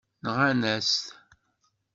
Nɣan-as-t. 0.25 1.01